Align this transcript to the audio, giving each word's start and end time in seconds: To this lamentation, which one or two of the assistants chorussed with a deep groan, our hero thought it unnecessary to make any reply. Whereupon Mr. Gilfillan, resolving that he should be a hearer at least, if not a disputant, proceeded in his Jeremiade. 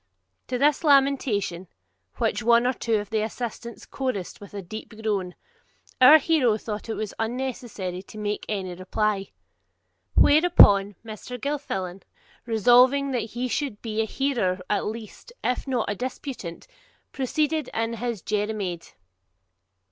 To 0.47 0.57
this 0.57 0.83
lamentation, 0.83 1.67
which 2.15 2.41
one 2.41 2.65
or 2.65 2.73
two 2.73 2.95
of 2.95 3.11
the 3.11 3.21
assistants 3.21 3.85
chorussed 3.85 4.41
with 4.41 4.55
a 4.55 4.63
deep 4.63 4.89
groan, 4.99 5.35
our 6.01 6.17
hero 6.17 6.57
thought 6.57 6.89
it 6.89 7.13
unnecessary 7.19 8.01
to 8.01 8.17
make 8.17 8.43
any 8.49 8.73
reply. 8.73 9.29
Whereupon 10.15 10.95
Mr. 11.05 11.39
Gilfillan, 11.39 12.01
resolving 12.47 13.11
that 13.11 13.29
he 13.37 13.47
should 13.47 13.79
be 13.83 14.01
a 14.01 14.05
hearer 14.05 14.61
at 14.71 14.85
least, 14.87 15.33
if 15.43 15.67
not 15.67 15.85
a 15.87 15.93
disputant, 15.93 16.65
proceeded 17.11 17.69
in 17.71 17.93
his 17.93 18.23
Jeremiade. 18.23 18.93